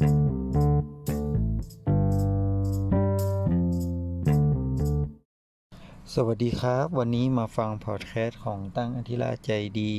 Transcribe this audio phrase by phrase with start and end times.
[0.00, 0.02] ส
[6.26, 9.50] วัสดีครับ วันนี้มาฟังพอดแคสต์ของตั้งอธิราชใจ
[9.80, 9.94] ดี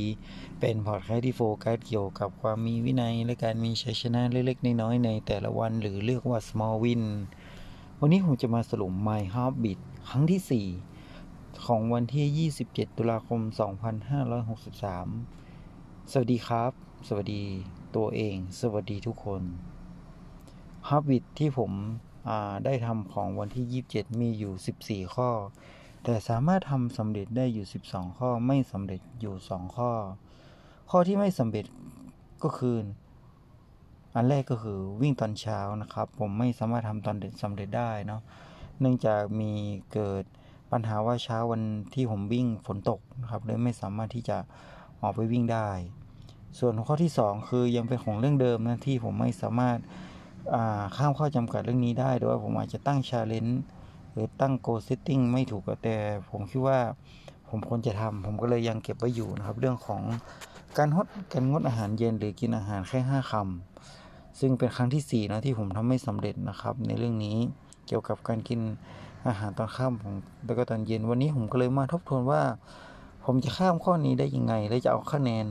[0.60, 7.04] เป็นพอดแคสต์ที่โฟกัสเกี่ยวกับความมีวินัย และการมีชัยชนะเล็กๆ น้อยๆในแต่ละวันหรือเรียกว่า small win
[8.00, 9.80] วันนี้ผมจะมาสรุป My Habit
[10.10, 10.68] ครั้งที่
[11.18, 13.42] 4 ของวันที่ 27 ตุลาคม
[15.12, 16.72] 2563 สวัสดีครับ
[17.08, 17.44] สวัสดี
[17.96, 19.44] ตัวเอง สวัสดีทุกคน
[20.90, 21.72] Habit ที่ผม
[22.66, 25.30] ได้ทำของวันที่ 27 มีอยู่ 14 ข้อ
[26.04, 29.92] แต่สามารถทำสำเร็จได้อยู่ 12 ข้อไม่สำเร็จอยู่ 2 ข้อ
[30.90, 31.66] ข้อที่ไม่สำเร็จ
[32.44, 32.78] ก็คือ
[34.16, 38.22] อันแรกก็คือวิ่งตอนเช้านะครับ ผมไม่สามารถทำตอนเด็ดสำเร็จได้เนาะ
[38.80, 39.52] เนื่องจากมี
[39.94, 40.24] เกิด
[40.72, 41.62] ปัญหาว่าเช้าวัน
[41.94, 44.38] ที่ผมวิ่งฝนตกนะครับเลยไม่สามารถที่จะ
[45.02, 45.70] ออกไปวิ่งได้
[46.60, 49.78] ส่วนข้อที่ 2 คือยังเป็นของเรื่องเดิมนะที่ผมไม่สามารถ
[50.96, 53.62] ข้ามข้อจำกัดเรื่องนี้ได้ โดยผมอาจจะตั้งชาเลนจ์
[54.14, 55.96] หรือตั้ง goal setting ไม่ถูกแต่
[56.30, 56.80] ผมคิดว่า
[57.50, 60.02] ผมควรจะทำผมก็เลยยังเก็บไว้อยู่นะครับ เรื่องของ
[60.78, 67.38] การงดการงดอาหารเย็นหรือกินอาหารแค่5คำซึ่งเป็นครั้งที่4นะที่ผมทำไม่สำเร็จนะครับ ในเรื่องนี้
[67.88, 68.60] เกี่ยวกับการกิน
[69.28, 70.14] อาหารตอนค่ำผม
[70.46, 72.42] แล้วก็ตอนเย็นวันนี้ผมก็เลยมาทบทวนว่า
[73.26, 75.46] ผมจะข้ามข้อนี้ได้ยังไง และจะเอาคะแนน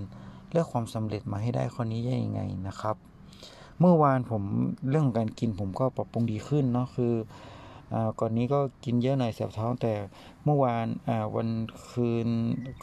[0.52, 2.96] และความสำเร็จมาให้ได้ข้อนี้ได้ยังไงนะครับ
[3.80, 4.42] เมื่อวานผม
[4.90, 7.12] เรื่องการกินผมก็ปรับปรุงดีขึ้นเนาะคือ
[8.20, 9.92] ก่อนนี้ก็กินเยอะหน่อยแสบท้องแต่
[10.44, 10.86] เมื่อวาน
[11.36, 11.48] วัน
[11.90, 12.28] คืน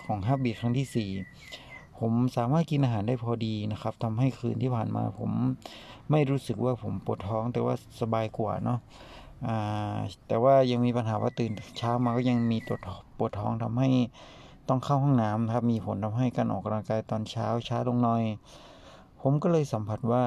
[0.03, 1.09] ของฮับบีครั้งที่
[1.51, 5.31] 4 ผมสามารถกินอาหารได้พอดีนะครับทำให้คืนที่ผ่านมาผม
[6.11, 8.79] ไม่รู้สึกว่าผมปวดท้องแต่ว่าสบายกว่าเนาะ
[10.27, 12.77] แต่ว่ายังมีปัญหาว่าตื่นเช้ามาก็ยังมีตัว
[13.17, 13.89] ปวดท้องทำให้
[14.69, 18.23] ต้องเข้าห้องน้ำครับมีผลทำให้การออกกำลังกายตอนเช้าช้าลงหน่อย
[19.21, 20.23] ผมก็เลยสัมผัสว่า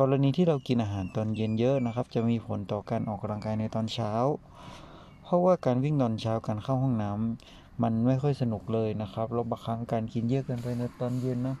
[0.00, 4.12] กรณีที่เรากินอาหารตอนเย็นเยอะนะครับ จะมีผลต่อการออกกำลังกายในตอนเช้า
[5.22, 11.56] เพราะว่าการวิ่งตอนเช้าการเข้าห้องน้ำมันไม่ค่อยสนุกเลยนะครับแล้วบางครั้งการกินเยอะเกินไปในตอนเย็นนะ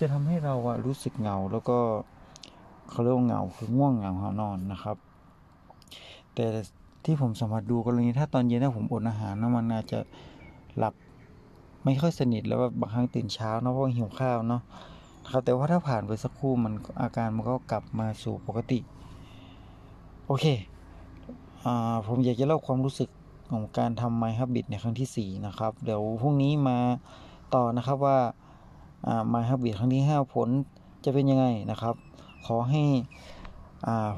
[0.00, 1.78] จะทำให้เราอะรู้สึกเหงาแล้วก็
[2.90, 4.96] เขาเรียกว่าเหงาคือง่วงเหงาหานอนนะครับ
[6.34, 6.46] แต่
[7.04, 9.98] ที่ผมสัมผัสดูกรณีถ้าตอนเย็นถ้าผมอดอาหารนะมันอาจจะ
[10.78, 10.94] หลับ
[11.84, 14.62] ไม่ค่อยสนิทแล้วบางครั้งตื่นเช้าเนาะเพราะหิวข้าวเนาะ
[15.30, 18.78] ครับแต่ว่าถ้าผ่านไปสักครู่มันอาการมันก็กลับมาสู่ปกติ
[20.26, 20.46] โอเค
[21.66, 21.68] อ
[22.06, 23.10] ผมอยากจะเล่าความรู้สึก
[23.50, 26.78] ของการทำไมฮับบิทในครั้งที่ 4 นะครับ เดี๋ยวพรุ่งนี้มา
[27.54, 28.18] ต่อนะครับว่า
[29.28, 30.48] ไมฮับบิทครั้งที่ 5 ผล
[31.04, 31.94] จะเป็นยังไงนะครับ
[32.46, 32.82] ขอให้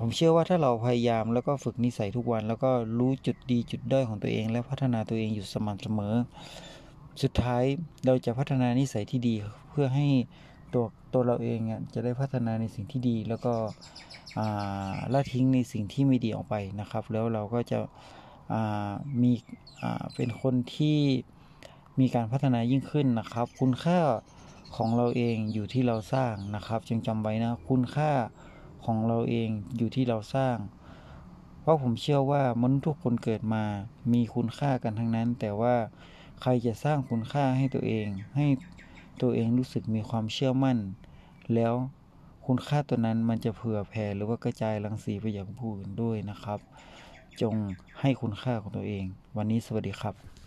[0.00, 6.14] ผมเชื่อว่าถ้าเราพยายามแล้วก็ฝึกนิสัยทุกวัน แล้วก็รู้จุดดีจุดด้อยของตัวเอง และพัฒนาตัวเองอยู่สม่ำเสมอ
[7.22, 7.64] สุดท้าย
[8.06, 9.34] เราจะพัฒนานิสัยที่ดี
[9.70, 10.06] เพื่อให้
[10.74, 11.60] ตัวตัวเราเอง
[11.94, 13.54] จะได้พัฒนาในสิ่งที่ดี แล้วก็
[15.12, 17.78] ละทิ้งในสิ่งที่ไม่ดีออกไปนะครับ แล้วเราก็จะ
[19.22, 19.32] มี
[20.14, 20.98] เป็นคนที่
[22.00, 24.00] มีการพัฒนายิ่งขึ้นนะครับ คุณค่า
[24.76, 28.12] ของเราเองอยู่ที่เราสร้างนะครับ จึงจำไว้นะคุณค่า
[28.84, 30.56] ของเราเองอยู่ที่เราสร้าง
[31.60, 33.64] เพราะผมเชื่อว่ามนุษย์ทุกคนเกิดมา
[34.12, 35.74] มีคุณค่ากันทั้งนั้น แต่ว่า
[36.42, 38.06] ใครจะสร้างคุณค่าให้ตัวเอง
[38.36, 38.46] ให้
[39.22, 40.78] ตัวเองรู้สึกมีความเชื่อมั่น
[41.54, 41.74] แล้ว
[42.46, 46.58] คุณค่าตัวนั้นมันจะเผื่อแผ่หรือว่ากระจายรังสีไปอย่างผู้อื่นด้วยนะครับ
[47.40, 47.54] จง
[48.00, 49.04] ให้คุณค่าของตัวเอง
[49.36, 50.37] วันนี้สวัสดีครับ